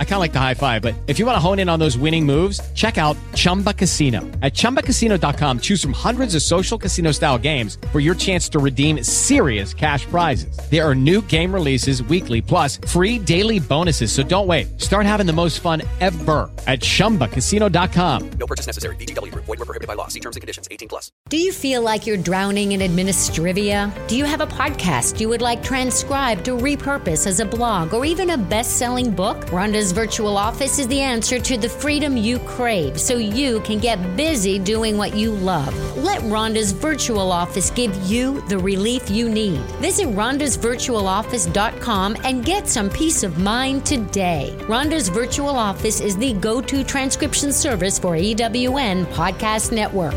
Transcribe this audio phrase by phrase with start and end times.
[0.00, 1.78] I kind of like the high five, but if you want to hone in on
[1.78, 4.22] those winning moves, check out Chumba Casino.
[4.42, 9.04] At ChumbaCasino.com, choose from hundreds of social casino style games for your chance to redeem
[9.04, 10.58] serious cash prizes.
[10.68, 14.10] There are new game releases weekly, plus free daily bonuses.
[14.10, 14.80] So don't wait.
[14.80, 18.30] Start having the most fun ever at ChumbaCasino.com.
[18.30, 18.96] No purchase necessary.
[18.96, 19.32] VGW.
[19.32, 20.08] Void were prohibited by law.
[20.08, 20.66] See terms and conditions.
[20.72, 21.12] 18 plus.
[21.28, 23.92] Do you feel like you're drowning in administrivia?
[24.08, 28.04] Do you have a podcast you would like transcribed to repurpose as a blog or
[28.04, 29.38] even a best-selling book?
[29.46, 34.16] Rhonda's virtual office is the answer to the freedom you crave so you can get
[34.16, 35.72] busy doing what you love.
[35.96, 39.60] Let Rhonda's virtual office give you the relief you need.
[39.80, 44.54] Visit rhondasvirtualoffice.com and get some peace of mind today.
[44.62, 50.14] Rhonda's virtual office is the go-to transcription service for EWN Podcast Network.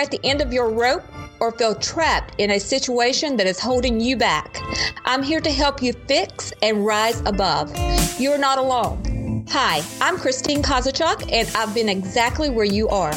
[0.00, 1.04] At the end of your rope
[1.40, 4.58] or feel trapped in a situation that is holding you back,
[5.04, 7.70] I'm here to help you fix and rise above.
[8.18, 9.44] You're not alone.
[9.50, 13.12] Hi, I'm Christine Kozachuk, and I've been exactly where you are.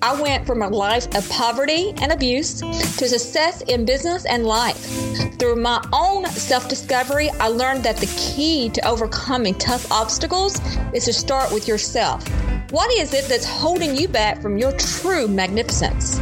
[0.00, 4.78] I went from a life of poverty and abuse to success in business and life.
[5.40, 10.60] Through my own self discovery, I learned that the key to overcoming tough obstacles
[10.94, 12.24] is to start with yourself.
[12.70, 16.18] What is it that's holding you back from your true magnificence?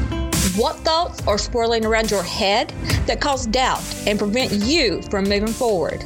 [0.57, 2.71] What thoughts are swirling around your head
[3.07, 6.03] that cause doubt and prevent you from moving forward?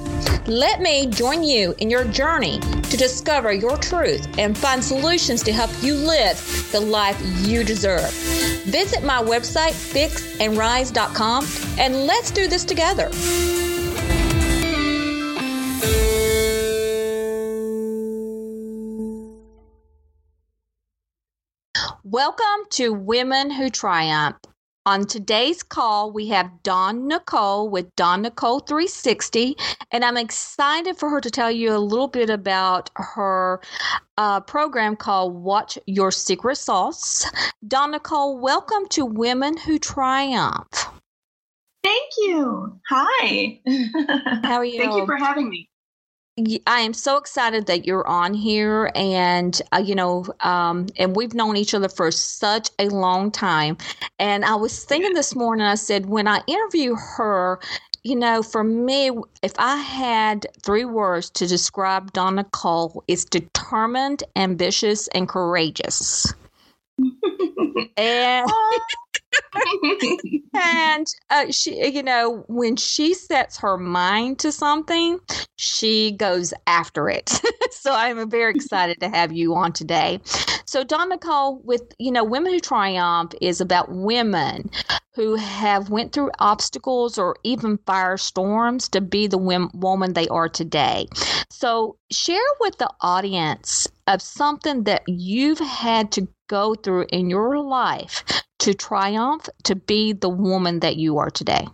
[0.50, 5.52] Let me join you in your journey to discover your truth and find solutions to
[5.52, 8.10] help you live the life you deserve.
[8.64, 11.46] Visit my website, fixandrise.com,
[11.78, 13.10] and let's do this together.
[22.02, 24.38] Welcome to Women Who Triumph.
[24.86, 29.54] On today's call, we have Dawn Nicole with Dawn Nicole 360,
[29.92, 33.60] and I'm excited for her to tell you a little bit about her
[34.16, 37.30] uh, program called What's Your Secret Sauce.
[37.68, 40.86] Dawn Nicole, welcome to Women Who Triumph.
[41.82, 42.80] Thank you.
[42.88, 43.60] Hi.
[44.44, 44.78] How are you?
[44.78, 45.69] Thank you for having me.
[46.38, 51.34] I am so excited that you're on here, and uh, you know, um, and we've
[51.34, 53.76] known each other for such a long time.
[54.18, 57.60] And I was thinking this morning, I said, when I interview her,
[58.04, 59.10] you know, for me,
[59.42, 66.32] if I had three words to describe Dawn Nicole, it's determined, ambitious, and courageous.
[67.96, 68.50] And
[70.54, 75.18] and uh, she, you know, when she sets her mind to something,
[75.56, 77.40] she goes after it.
[77.70, 80.20] so I'm very excited to have you on today.
[80.66, 84.70] So Dawn Nicole, with you know, Women Who Triumph is about women
[85.14, 91.06] who have went through obstacles or even firestorms to be the woman they are today.
[91.50, 97.60] So share with the audience of something that you've had to go through in your
[97.60, 98.24] life
[98.58, 101.66] to triumph to be the woman that you are today.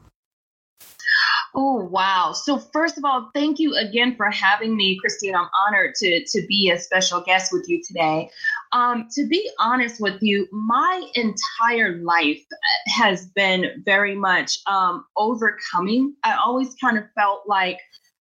[1.54, 2.32] Oh wow.
[2.32, 5.34] So first of all, thank you again for having me, Christine.
[5.34, 8.28] I'm honored to to be a special guest with you today.
[8.72, 12.44] Um, to be honest with you, my entire life
[12.88, 16.14] has been very much um, overcoming.
[16.24, 17.78] I always kind of felt like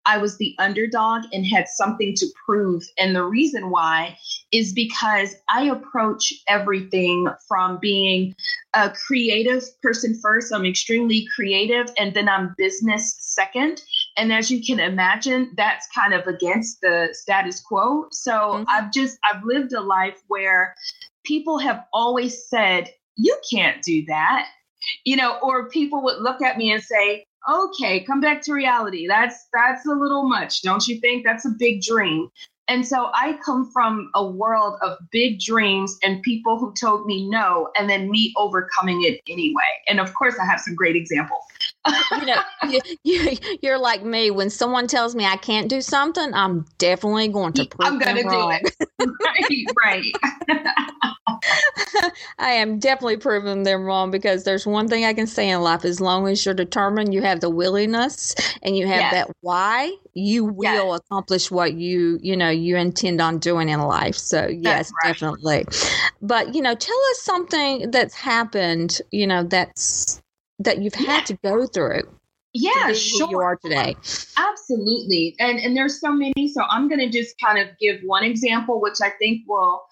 [0.06, 2.84] I was the underdog and had something to prove.
[2.98, 4.18] And the reason why
[4.52, 8.34] is because I approach everything from being
[8.74, 10.54] a creative person first.
[10.54, 13.82] I'm extremely creative, and then I'm business second.
[14.18, 18.08] And as you can imagine, that's kind of against the status quo.
[18.12, 18.64] So mm-hmm.
[18.68, 20.76] I've just, I've lived a life where
[21.24, 24.48] people have always said, you can't do that
[25.04, 29.08] you know or people would look at me and say okay, come back to reality.
[29.08, 31.26] That's that's a little much, don't you think?
[31.26, 32.30] That's a big dream.
[32.68, 37.30] And so I come from a world of big dreams and people who told me
[37.30, 39.62] no, and then me overcoming it anyway.
[39.88, 41.44] And of course, I have some great examples.
[41.88, 44.32] You know, you, you, you're like me.
[44.32, 48.18] When someone tells me I can't do something, I'm definitely going to prove I'm going
[48.18, 48.76] to do it.
[49.84, 50.14] right,
[50.54, 50.72] right.
[52.40, 55.86] I am definitely proving them wrong because there's one thing I can say in life:
[55.86, 59.14] as long as you're determined, you have the willingness, and you have yes.
[59.14, 61.00] that why, you will yes.
[61.00, 64.16] accomplish what you you know you intend on doing in life.
[64.16, 65.14] So yes, right.
[65.14, 65.66] definitely.
[66.22, 69.02] But you know, tell us something that's happened.
[69.12, 70.21] You know, that's
[70.64, 72.04] that you've had to go through
[72.54, 73.30] yeah, sure.
[73.30, 73.96] you are today.
[74.38, 75.36] Absolutely.
[75.40, 76.50] And and there's so many.
[76.50, 79.84] So I'm gonna just kind of give one example, which I think will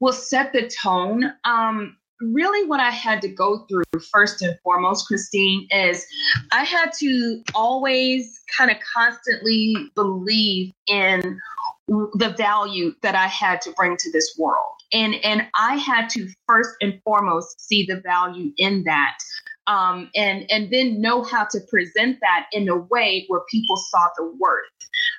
[0.00, 1.32] will set the tone.
[1.44, 6.04] Um, really what I had to go through first and foremost, Christine, is
[6.50, 11.40] I had to always kind of constantly believe in
[11.86, 14.74] the value that I had to bring to this world.
[14.92, 19.18] And and I had to first and foremost see the value in that
[19.68, 24.08] um, and and then know how to present that in a way where people saw
[24.16, 24.64] the worth.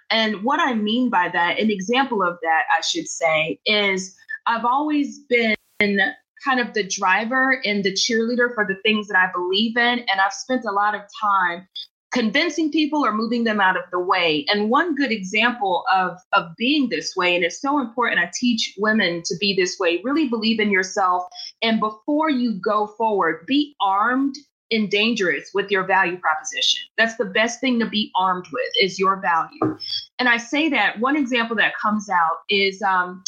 [0.10, 4.18] And what I mean by that, an example of that, I should say, is
[4.48, 9.32] I've always been kind of the driver and the cheerleader for the things that I
[9.32, 11.68] believe in, and I've spent a lot of time
[12.12, 14.46] convincing people or moving them out of the way.
[14.50, 18.74] And one good example of, of being this way, and it's so important, I teach
[18.78, 21.24] women to be this way, really believe in yourself.
[21.62, 24.36] And before you go forward, be armed
[24.72, 26.82] and dangerous with your value proposition.
[26.98, 29.78] That's the best thing to be armed with is your value.
[30.20, 33.24] And I say that one example that comes out is um,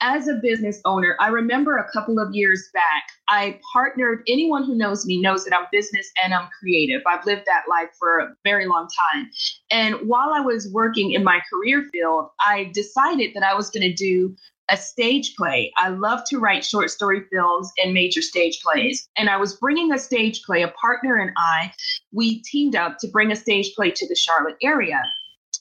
[0.00, 4.74] as a business owner, I remember a couple of years back, I partnered, anyone who
[4.74, 7.02] knows me knows that I'm business and I'm creative.
[7.06, 9.30] I've lived that life for a very long time.
[9.70, 13.88] And while I was working in my career field, I decided that I was going
[13.88, 14.36] to do
[14.70, 15.72] a stage play.
[15.76, 19.08] I love to write short story films and major stage plays.
[19.16, 21.72] And I was bringing a stage play, a partner and I,
[22.12, 25.02] we teamed up to bring a stage play to the Charlotte area.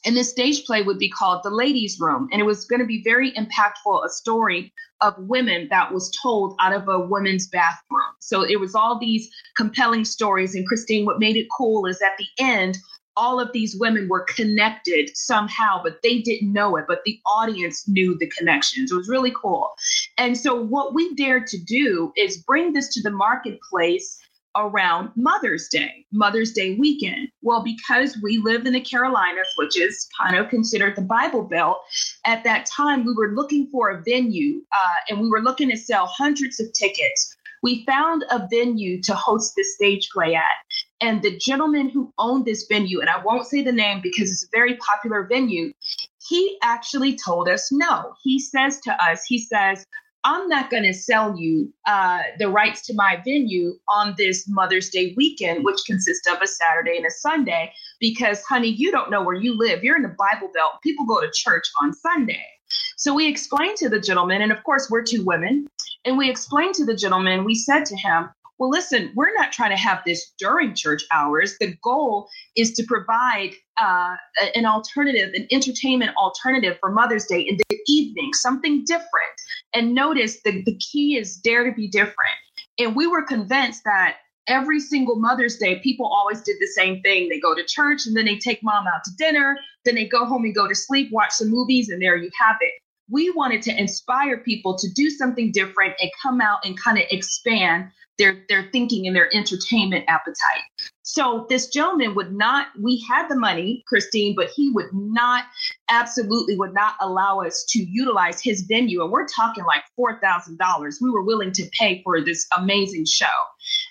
[0.06, 2.28] And this stage play would be called The Ladies' Room.
[2.32, 6.56] And it was going to be very impactful, a story of women that was told
[6.60, 8.02] out of a women's bathroom.
[8.20, 10.56] So it was all these compelling stories.
[10.56, 12.78] And Christine, what made it cool is at the end,
[13.16, 16.86] all of these women were connected somehow, but they didn't know it.
[16.88, 18.92] But the audience knew the connections.
[18.92, 19.70] It was really cool.
[20.18, 24.20] And so, what we dared to do is bring this to the marketplace
[24.56, 27.30] around Mother's Day, Mother's Day weekend.
[27.42, 31.80] Well, because we live in the Carolinas, which is kind of considered the Bible Belt,
[32.26, 35.78] at that time we were looking for a venue uh, and we were looking to
[35.78, 37.36] sell hundreds of tickets.
[37.64, 40.44] We found a venue to host this stage play at.
[41.00, 44.44] And the gentleman who owned this venue, and I won't say the name because it's
[44.44, 45.72] a very popular venue,
[46.28, 48.14] he actually told us no.
[48.22, 49.86] He says to us, he says,
[50.26, 54.90] I'm not going to sell you uh, the rights to my venue on this Mother's
[54.90, 59.22] Day weekend, which consists of a Saturday and a Sunday, because, honey, you don't know
[59.22, 59.84] where you live.
[59.84, 60.82] You're in the Bible Belt.
[60.82, 62.46] People go to church on Sunday.
[62.96, 65.68] So we explained to the gentleman, and of course, we're two women,
[66.06, 68.30] and we explained to the gentleman, we said to him,
[68.60, 71.58] well, listen, we're not trying to have this during church hours.
[71.60, 73.52] The goal is to provide
[73.82, 74.16] uh,
[74.56, 79.10] an alternative, an entertainment alternative for Mother's Day in the evening, something different.
[79.74, 82.16] And notice the, the key is dare to be different.
[82.80, 84.18] And we were convinced that
[84.48, 87.30] every single Mother's Day, people always did the same thing.
[87.30, 90.26] They go to church and then they take mom out to dinner, then they go
[90.26, 92.74] home and go to sleep, watch some movies, and there you have it.
[93.10, 97.06] We wanted to inspire people to do something different and come out and kind of
[97.12, 97.90] expand
[98.20, 100.64] their their thinking and their entertainment appetite.
[101.02, 105.46] So this gentleman would not we had the money, Christine, but he would not
[105.90, 111.10] absolutely would not allow us to utilize his venue and we're talking like $4,000 we
[111.10, 113.26] were willing to pay for this amazing show.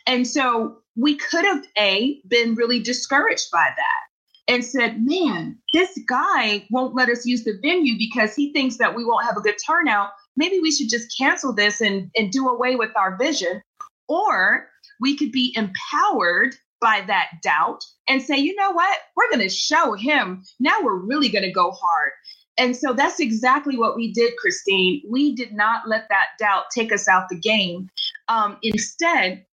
[0.06, 4.11] And so we could have a been really discouraged by that
[4.48, 8.94] and said, man, this guy won't let us use the venue because he thinks that
[8.94, 10.10] we won't have a good turnout.
[10.36, 13.62] Maybe we should just cancel this and, and do away with our vision.
[14.08, 14.68] Or
[15.00, 18.98] we could be empowered by that doubt and say, you know what?
[19.16, 20.42] We're going to show him.
[20.58, 22.10] Now we're really going to go hard.
[22.58, 25.02] And so that's exactly what we did, Christine.
[25.08, 27.88] We did not let that doubt take us out the game.
[28.28, 29.46] Um, instead,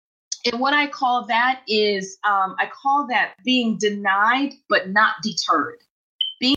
[0.45, 5.79] and what I call that is, um, I call that being denied but not deterred.
[6.39, 6.55] Being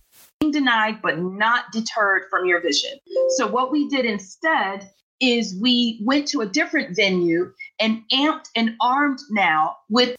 [0.50, 2.98] denied but not deterred from your vision.
[3.36, 8.74] So, what we did instead is we went to a different venue and amped and
[8.80, 10.16] armed now with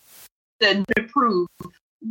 [0.59, 1.49] the approved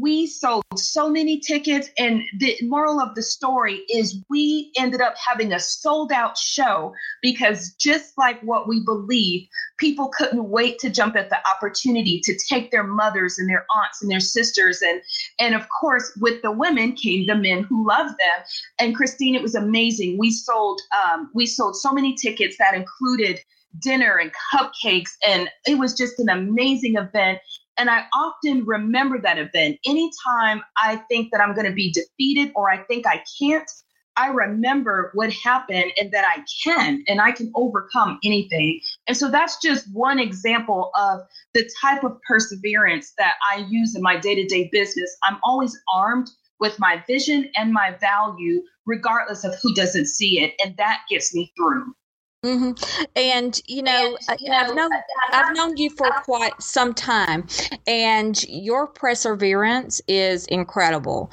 [0.01, 5.15] we sold so many tickets and the moral of the story is we ended up
[5.17, 9.47] having a sold out show because just like what we believe
[9.79, 14.01] people couldn't wait to jump at the opportunity to take their mothers and their aunts
[14.01, 14.81] and their sisters.
[14.83, 15.03] And
[15.39, 18.45] and of course with the women came the men who loved them.
[18.79, 20.19] And christine it was amazing.
[20.19, 23.41] We sold um, we sold so many tickets that included
[23.79, 27.39] dinner and cupcakes and it was just an amazing event
[27.79, 29.79] and I often remember that event.
[29.87, 33.71] Anytime I think that I'm going to be defeated or I think I can't,
[34.17, 38.81] I remember what happened and that I can and I can overcome anything.
[39.09, 41.21] And so that's just one example of
[41.55, 45.17] the type of perseverance that I use in my day to day business.
[45.25, 46.29] I'm always armed
[46.61, 50.55] with my vision and my value, regardless of who doesn't see it.
[50.63, 51.95] And that gets me through.
[52.45, 53.05] Mm-hmm.
[53.15, 54.91] And you know, and, you I've known
[55.33, 57.47] I've known you for quite some time,
[57.87, 61.31] and your perseverance is incredible.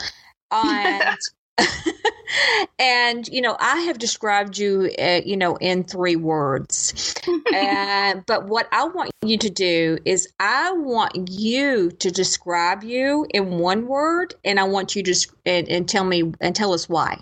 [0.52, 1.18] And
[2.80, 7.16] and you know, I have described you, uh, you know, in three words.
[7.54, 13.26] uh, but what I want you to do is, I want you to describe you
[13.32, 16.88] in one word, and I want you to and, and tell me and tell us
[16.88, 17.20] why.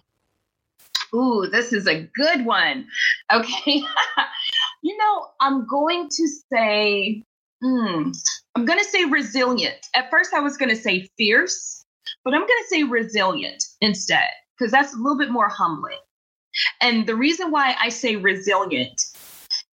[1.14, 2.88] Ooh, this is a good one.
[3.32, 3.84] Okay.
[4.84, 7.24] you know, I'm going to say,
[7.64, 8.12] hmm,
[8.56, 9.88] I'm going to say resilient.
[9.94, 11.86] At first, I was going to say fierce,
[12.24, 16.00] but I'm going to say resilient instead, because that's a little bit more humbling.
[16.82, 19.02] And the reason why I say resilient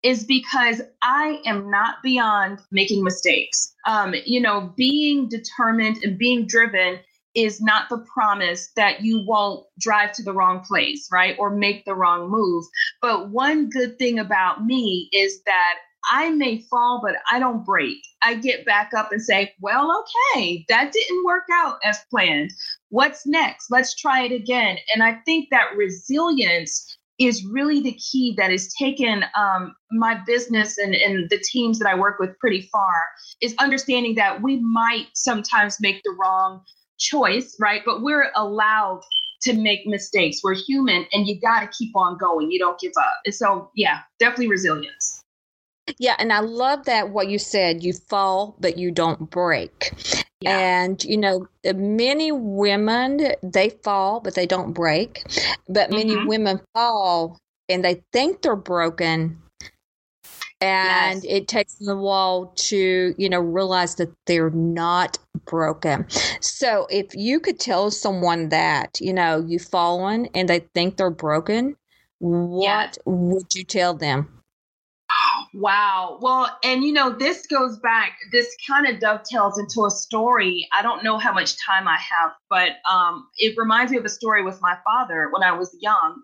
[0.02, 3.74] is because I am not beyond making mistakes.
[3.86, 6.98] Um, you know, being determined and being driven
[7.34, 11.36] is not the promise that you won't drive to the wrong place, right?
[11.38, 12.64] Or make the wrong move.
[13.02, 15.74] But one good thing about me is that
[16.10, 17.98] I may fall, but I don't break.
[18.22, 22.50] I get back up and say, well, okay, that didn't work out as planned.
[22.90, 23.70] What's next?
[23.70, 24.76] Let's try it again.
[24.92, 30.78] And I think that resilience is really the key that has taken um, my business
[30.78, 32.92] and, and the teams that I work with pretty far
[33.40, 36.62] is understanding that we might sometimes make the wrong
[36.98, 37.82] choice, right?
[37.84, 39.02] But we're allowed
[39.42, 40.40] to make mistakes.
[40.42, 42.50] We're human and you got to keep on going.
[42.50, 43.14] You don't give up.
[43.24, 45.20] And so, yeah, definitely resilience.
[45.98, 49.92] Yeah, and I love that what you said, you fall but you don't break.
[50.40, 50.58] Yeah.
[50.58, 55.24] And you know, many women they fall but they don't break.
[55.68, 56.28] But many mm-hmm.
[56.28, 59.38] women fall and they think they're broken
[60.64, 61.32] and yes.
[61.32, 66.06] it takes them a while to you know realize that they're not broken
[66.40, 71.10] so if you could tell someone that you know you've fallen and they think they're
[71.10, 71.76] broken
[72.18, 73.02] what yeah.
[73.04, 74.28] would you tell them
[75.54, 76.18] Wow.
[76.20, 80.66] Well, and you know, this goes back, this kind of dovetails into a story.
[80.72, 84.08] I don't know how much time I have, but um, it reminds me of a
[84.08, 86.22] story with my father when I was young.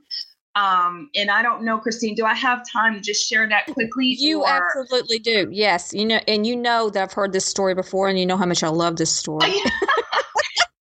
[0.56, 4.16] Um, and I don't know, Christine, do I have time to just share that quickly?
[4.18, 4.48] You or?
[4.48, 5.48] absolutely do.
[5.50, 5.94] Yes.
[5.94, 8.46] You know, and you know that I've heard this story before and you know how
[8.46, 9.52] much I love this story.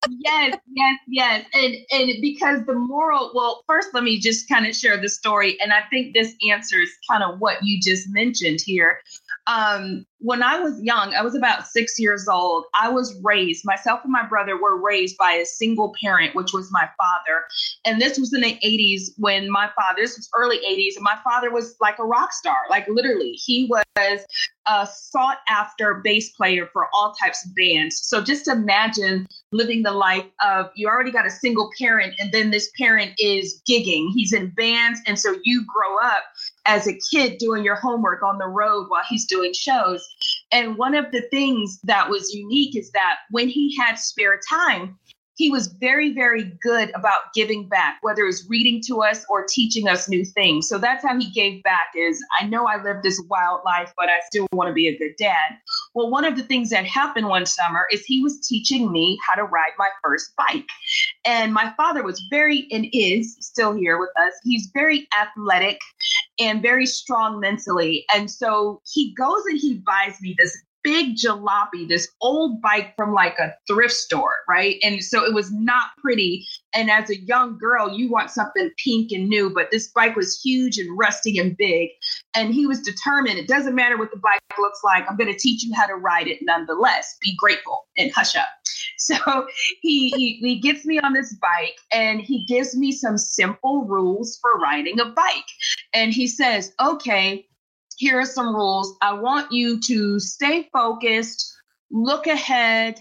[0.09, 1.45] yes, yes, yes.
[1.53, 5.59] And and because the moral, well, first let me just kind of share the story.
[5.61, 8.99] And I think this answers kind of what you just mentioned here.
[9.47, 12.65] Um, when I was young, I was about six years old.
[12.79, 16.69] I was raised, myself and my brother were raised by a single parent, which was
[16.71, 17.45] my father.
[17.85, 21.17] And this was in the 80s when my father, this was early 80s, and my
[21.23, 23.31] father was like a rock star, like literally.
[23.31, 24.25] He was
[24.67, 27.99] a sought after bass player for all types of bands.
[28.03, 32.51] So just imagine living the life of you already got a single parent, and then
[32.51, 34.09] this parent is gigging.
[34.13, 34.99] He's in bands.
[35.07, 36.23] And so you grow up
[36.65, 40.07] as a kid doing your homework on the road while he's doing shows.
[40.51, 44.97] And one of the things that was unique is that when he had spare time,
[45.39, 49.45] he was very, very good about giving back, whether it was reading to us or
[49.47, 50.67] teaching us new things.
[50.67, 54.09] So that's how he gave back is I know I lived this wild life, but
[54.09, 55.53] I still want to be a good dad.
[55.93, 59.35] Well, one of the things that happened one summer is he was teaching me how
[59.35, 60.67] to ride my first bike.
[61.23, 64.33] And my father was very and is still here with us.
[64.43, 65.79] He's very athletic
[66.39, 68.05] and very strong mentally.
[68.13, 70.57] And so he goes and he buys me this
[70.89, 74.77] big jalopy, this old bike from like a thrift store, right?
[74.81, 76.47] And so it was not pretty.
[76.73, 80.41] And as a young girl, you want something pink and new, but this bike was
[80.41, 81.89] huge and rusty and big.
[82.33, 85.37] And he was determined it doesn't matter what the bike looks like, I'm going to
[85.37, 87.17] teach you how to ride it nonetheless.
[87.21, 88.47] Be grateful and hush up.
[88.97, 89.47] So
[89.81, 94.37] he, he, he gets me on this bike and he gives me some simple rules
[94.41, 95.47] for riding a bike.
[95.93, 97.47] And he says, okay,
[97.99, 98.95] here are some rules.
[99.01, 101.53] I want you to stay focused,
[101.91, 102.97] look ahead,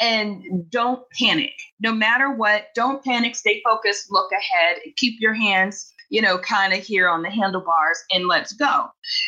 [0.00, 1.52] and don't panic.
[1.78, 6.72] No matter what, don't panic, stay focused, look ahead, keep your hands you know, kind
[6.72, 8.86] of here on the handlebars and let's go.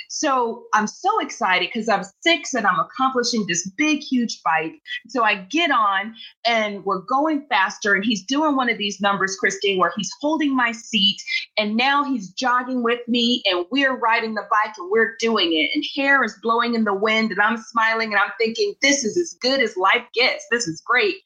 [0.09, 4.75] So I'm so excited because I'm six and I'm accomplishing this big, huge bike.
[5.09, 7.95] So I get on and we're going faster.
[7.95, 11.23] And he's doing one of these numbers, Christine, where he's holding my seat
[11.57, 15.71] and now he's jogging with me and we're riding the bike and we're doing it.
[15.75, 19.17] And hair is blowing in the wind and I'm smiling and I'm thinking, this is
[19.17, 20.45] as good as life gets.
[20.51, 21.17] This is great.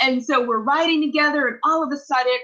[0.00, 2.38] And so we're riding together and all of a sudden,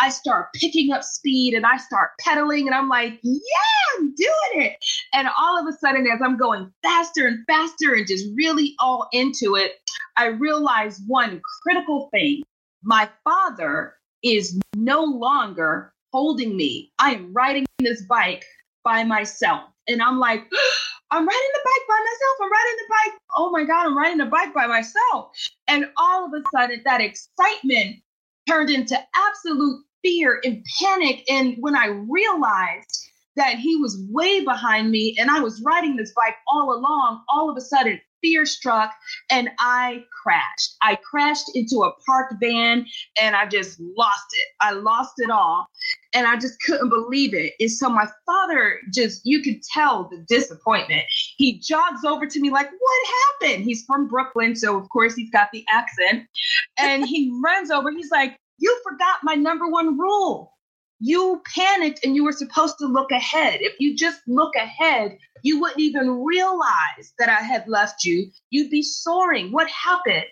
[0.00, 4.66] I start picking up speed and I start pedaling and I'm like, yeah, I'm doing
[4.66, 4.76] it.
[5.12, 9.08] And all of a sudden, as I'm going faster and faster and just really all
[9.12, 9.72] into it,
[10.16, 12.42] I realize one critical thing.
[12.82, 16.92] My father is no longer holding me.
[16.98, 18.44] I am riding this bike
[18.84, 19.64] by myself.
[19.88, 20.40] And I'm like,
[21.10, 22.36] I'm riding the bike by myself.
[22.42, 23.20] I'm riding the bike.
[23.36, 25.32] Oh my God, I'm riding the bike by myself.
[25.66, 27.96] And all of a sudden, that excitement
[28.46, 31.24] turned into absolute fear and panic.
[31.28, 36.12] And when I realized that he was way behind me and I was riding this
[36.14, 38.92] bike all along, all of a sudden, fear struck
[39.30, 40.76] and I crashed.
[40.82, 42.86] I crashed into a parked van
[43.20, 44.48] and I just lost it.
[44.60, 45.66] I lost it all.
[46.14, 47.52] And I just couldn't believe it.
[47.60, 51.04] And so my father just, you could tell the disappointment.
[51.36, 53.08] He jogs over to me like, What
[53.40, 53.64] happened?
[53.64, 54.56] He's from Brooklyn.
[54.56, 56.26] So, of course, he's got the accent.
[56.78, 57.90] And he runs over.
[57.90, 60.52] He's like, You forgot my number one rule
[61.00, 63.58] you panicked and you were supposed to look ahead.
[63.60, 68.30] If you just look ahead, you wouldn't even realize that I had left you.
[68.50, 69.52] You'd be soaring.
[69.52, 70.24] What happened?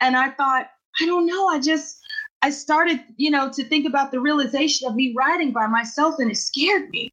[0.00, 0.66] And I thought,
[1.00, 1.48] I don't know.
[1.48, 1.98] I just,
[2.42, 6.30] I started, you know, to think about the realization of me riding by myself and
[6.30, 7.10] it scared me.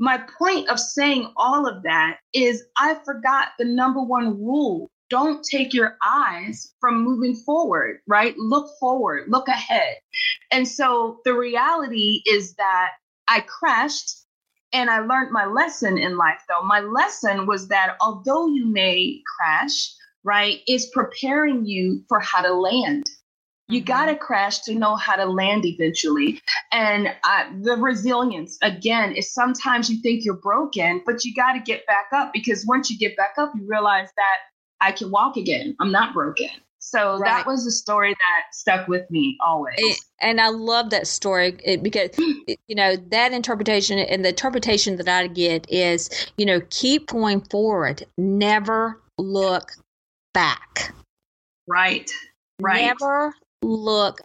[0.00, 5.44] My point of saying all of that is I forgot the number one rule don't
[5.44, 8.36] take your eyes from moving forward, right?
[8.36, 9.94] Look forward, look ahead.
[10.50, 12.88] And so the reality is that
[13.28, 14.12] I crashed
[14.72, 16.66] and I learned my lesson in life, though.
[16.66, 19.94] My lesson was that although you may crash,
[20.24, 23.04] right, is preparing you for how to land.
[23.68, 23.86] You mm-hmm.
[23.86, 26.40] got to crash to know how to land eventually.
[26.72, 31.60] And uh, the resilience, again, is sometimes you think you're broken, but you got to
[31.60, 34.38] get back up because once you get back up, you realize that
[34.84, 35.74] I can walk again.
[35.80, 36.50] I'm not broken.
[36.78, 37.24] So right.
[37.24, 39.74] that was a story that stuck with me always.
[40.20, 42.10] And I love that story because,
[42.68, 47.40] you know, that interpretation and the interpretation that I get is, you know, keep going
[47.40, 49.72] forward, never look
[50.34, 50.94] back.
[51.66, 52.10] Right.
[52.60, 52.84] Right.
[52.84, 54.20] Never look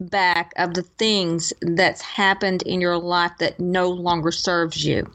[0.00, 5.10] back of the things that's happened in your life that no longer serves you.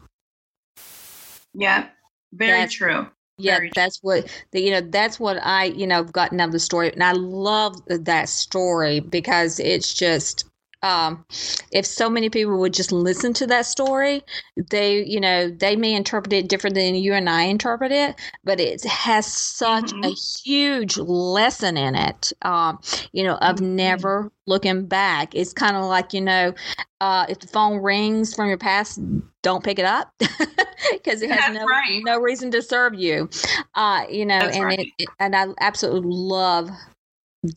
[1.56, 1.88] Yeah,
[2.32, 6.40] very that's, true yeah that's what the, you know that's what i you know gotten
[6.40, 10.46] out of the story and i love that story because it's just
[10.86, 11.26] um,
[11.72, 14.22] if so many people would just listen to that story,
[14.70, 18.60] they, you know, they may interpret it different than you and I interpret it, but
[18.60, 20.04] it has such mm-hmm.
[20.04, 22.80] a huge lesson in it, um,
[23.14, 23.76] you know, of mm-hmm.
[23.76, 25.34] never looking back.
[25.34, 26.54] It's kind of like, you know,
[27.02, 29.00] uh, if the phone rings from your past,
[29.42, 32.02] don't pick it up because it has no, right.
[32.06, 33.28] no reason to serve you.
[33.74, 34.80] Uh, you know, That's and right.
[34.80, 36.70] it, it, and I absolutely love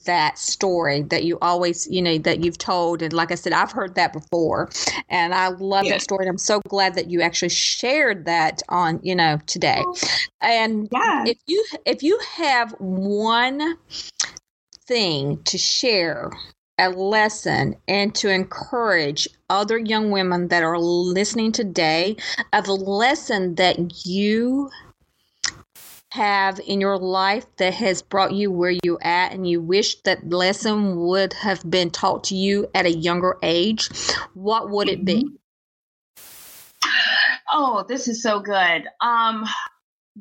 [0.05, 3.03] that story that you always you know that you've told.
[3.03, 4.71] And like i said i've heard that before
[5.09, 6.25] and i love that story.
[6.25, 9.83] And i'm so glad that you actually shared that on you know today.
[10.41, 11.25] And yeah.
[11.27, 13.77] if you if you have one
[14.87, 16.31] thing to share
[16.79, 22.17] a lesson and to encourage other young women that are listening today
[22.53, 24.71] of a lesson that you
[26.11, 30.29] have in your life that has brought you where you're at and you wish that
[30.29, 33.89] lesson would have been taught to you at a younger age,
[34.35, 35.29] what would it be?
[37.51, 38.87] Oh, this is so good.
[39.01, 39.47] Um,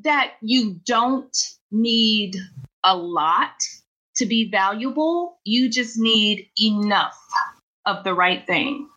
[0.04, 1.36] that you don't
[1.72, 2.38] need
[2.84, 3.56] a lot
[4.18, 5.40] to be valuable.
[5.44, 7.18] You just need enough
[7.86, 8.90] of the right thing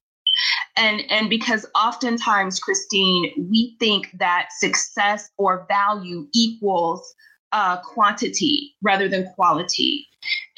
[0.81, 7.15] and and because oftentimes christine we think that success or value equals
[7.53, 10.07] uh, quantity rather than quality.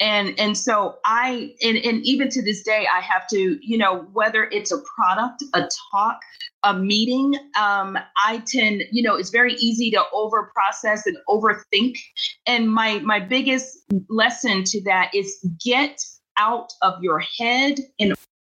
[0.01, 3.99] And and so i and, and even to this day i have to you know
[4.11, 6.19] whether it's a product a talk
[6.63, 11.97] a meeting um, i tend you know it's very easy to over process and overthink.
[12.45, 13.77] And my my biggest
[14.09, 16.03] lesson to that is get
[16.37, 18.13] out of your head and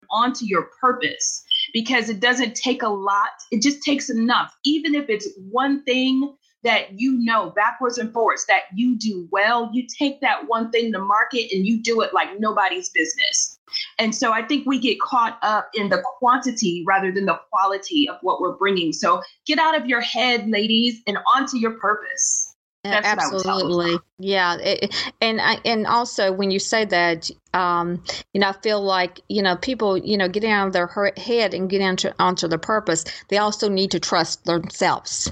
[0.09, 3.31] onto your purpose because it doesn't take a lot.
[3.51, 4.55] It just takes enough.
[4.63, 9.69] Even if it's one thing that you know backwards and forwards that you do well,
[9.73, 13.59] you take that one thing to market and you do it like nobody's business.
[13.99, 18.07] And so I think we get caught up in the quantity rather than the quality
[18.07, 18.93] of what we're bringing.
[18.93, 22.42] So get out of your head, ladies, and onto your purpose.
[22.83, 28.49] That's Absolutely, yeah, it, and I, and also when you say that, um, you know,
[28.49, 31.87] I feel like you know people, you know, getting out of their head and getting
[31.87, 33.05] onto onto their purpose.
[33.29, 35.31] They also need to trust themselves.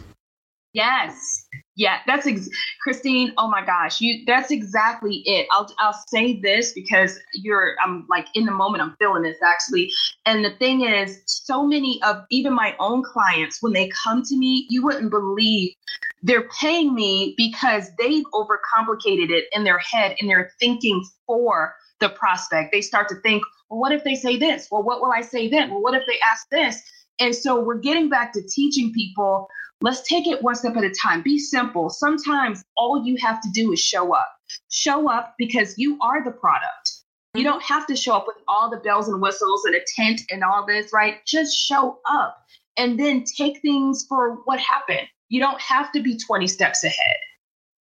[0.73, 1.45] Yes.
[1.75, 2.49] Yeah, that's ex-
[2.81, 3.33] Christine.
[3.37, 5.47] Oh my gosh, you that's exactly it.
[5.51, 9.91] I'll I'll say this because you're I'm like in the moment I'm feeling this actually.
[10.25, 14.37] And the thing is, so many of even my own clients when they come to
[14.37, 15.73] me, you wouldn't believe
[16.23, 22.09] they're paying me because they've overcomplicated it in their head and they're thinking for the
[22.09, 22.71] prospect.
[22.71, 24.67] They start to think, well, what if they say this?
[24.71, 25.71] Well, what will I say then?
[25.71, 26.81] Well, what if they ask this?
[27.19, 29.47] And so we're getting back to teaching people
[29.81, 31.21] let's take it one step at a time.
[31.21, 31.89] Be simple.
[31.89, 34.27] Sometimes all you have to do is show up.
[34.69, 36.91] Show up because you are the product.
[37.33, 40.21] You don't have to show up with all the bells and whistles and a tent
[40.29, 41.25] and all this, right?
[41.25, 42.37] Just show up
[42.77, 45.07] and then take things for what happened.
[45.31, 47.15] You don't have to be 20 steps ahead.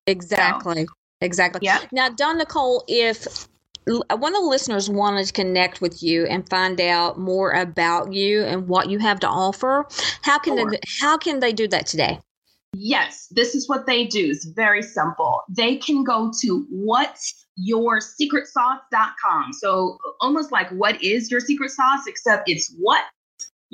[0.07, 0.87] Exactly.
[0.87, 1.61] So, exactly.
[1.63, 1.81] Yeah.
[1.91, 3.49] Now, Dawn Nicole, if
[3.87, 8.45] one of the listeners wanted to connect with you and find out more about you
[8.45, 9.85] and what you have to offer,
[10.23, 10.71] how can sure.
[10.71, 12.21] they, how can they do that today?
[12.73, 14.29] Yes, this is what they do.
[14.31, 15.43] It's very simple.
[15.49, 19.53] They can go to what's your secret sauce.com.
[19.55, 23.03] So almost like what is your secret sauce, except it's what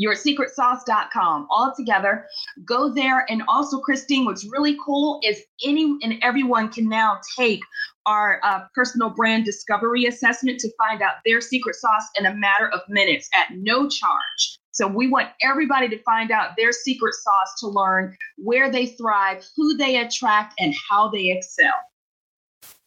[0.00, 2.26] yoursecretsauce.com all together.
[2.64, 3.26] Go there.
[3.28, 7.60] And also, Christine, what's really cool is any and everyone can now take
[8.06, 12.70] our uh, personal brand discovery assessment to find out their secret sauce in a matter
[12.70, 14.58] of minutes at no charge.
[14.70, 19.42] So we want everybody to find out their secret sauce to learn where they thrive,
[19.56, 21.72] who they attract, and how they excel.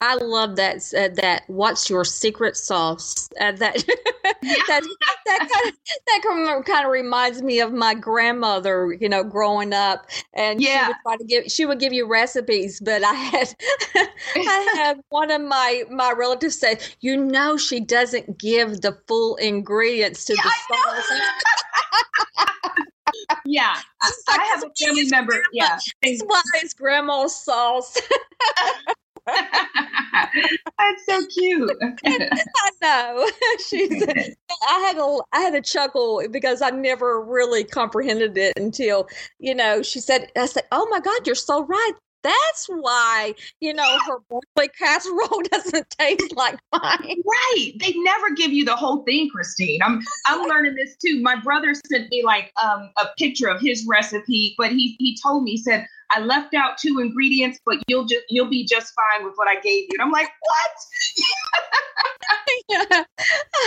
[0.02, 0.78] I love that.
[0.98, 3.30] Uh, that what's your secret sauce?
[3.40, 3.84] Uh, that
[4.42, 4.54] yeah.
[4.68, 4.84] that
[5.26, 5.76] that kind of
[6.08, 8.96] that kind of reminds me of my grandmother.
[9.00, 10.86] You know, growing up, and yeah.
[10.86, 13.54] she would try to give she would give you recipes, but I had
[14.36, 19.36] I had one of my my relatives say, you know, she doesn't give the full
[19.36, 21.22] ingredients to yeah, the sauce.
[23.46, 25.44] yeah, I, I have a family member.
[25.52, 27.98] Yeah, that's why it's grandma's sauce.
[30.78, 31.72] That's so cute.
[32.06, 33.30] I know.
[33.68, 34.04] She's.
[34.68, 39.08] I had a I had a chuckle because I never really comprehended it until
[39.40, 40.32] you know she said.
[40.36, 41.94] I said, "Oh my God, you're so right.
[42.22, 47.24] That's why, you know, her broccoli casserole doesn't taste like mine.
[47.26, 47.74] Right.
[47.80, 49.82] They never give you the whole thing, Christine.
[49.82, 51.22] I'm I'm learning this too.
[51.22, 55.44] My brother sent me like um, a picture of his recipe, but he he told
[55.44, 59.26] me, he said, I left out two ingredients, but you'll just you'll be just fine
[59.26, 59.90] with what I gave you.
[59.94, 61.26] And I'm like, what?
[62.70, 63.04] yeah.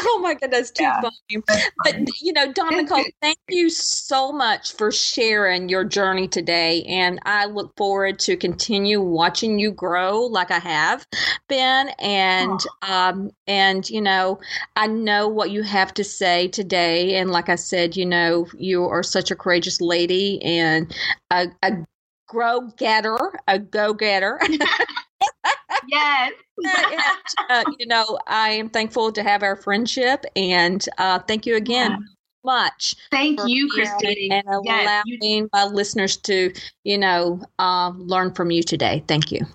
[0.05, 1.01] Oh my goodness, too yeah.
[1.01, 1.43] funny.
[1.85, 6.83] But you know, Dawn Nicole, thank you so much for sharing your journey today.
[6.85, 11.07] And I look forward to continue watching you grow like I have
[11.49, 11.91] been.
[11.99, 12.93] And oh.
[12.93, 14.41] um and you know,
[14.77, 17.17] I know what you have to say today.
[17.17, 20.95] And like I said, you know, you are such a courageous lady and
[21.31, 21.85] a, a
[22.33, 24.41] grow getter, a go getter.
[25.87, 26.33] yes.
[26.65, 27.03] and,
[27.51, 31.91] uh, you know, I am thankful to have our friendship and uh, thank you again.
[31.93, 31.99] Yeah.
[32.45, 32.97] Much.
[33.13, 38.65] Thank you, Christine, and allowing yes, my listeners to, you know, uh, learn from you
[38.65, 39.05] today.
[39.07, 39.47] Thank you.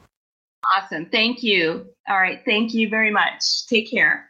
[0.73, 1.05] Awesome.
[1.07, 1.85] Thank you.
[2.07, 2.39] All right.
[2.45, 3.67] Thank you very much.
[3.67, 4.29] Take care.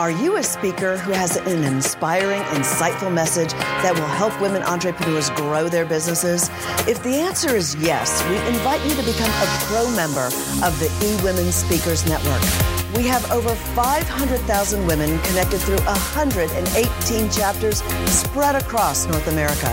[0.00, 5.28] Are you a speaker who has an inspiring, insightful message that will help women entrepreneurs
[5.28, 6.48] grow their businesses?
[6.88, 10.28] If the answer is yes, we invite you to become a pro member
[10.64, 12.79] of the eWomen Speakers Network.
[12.96, 19.70] We have over 500,000 women connected through 118 chapters spread across North America.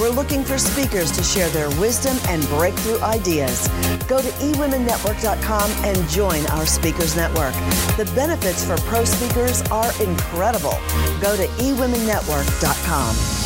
[0.00, 3.68] We're looking for speakers to share their wisdom and breakthrough ideas.
[4.08, 7.54] Go to eWomenNetwork.com and join our Speakers Network.
[7.96, 10.78] The benefits for pro speakers are incredible.
[11.20, 13.45] Go to eWomenNetwork.com.